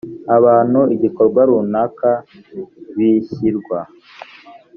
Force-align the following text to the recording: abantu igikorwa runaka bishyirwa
abantu 0.35 0.79
igikorwa 0.95 1.41
runaka 1.49 2.11
bishyirwa 2.95 3.79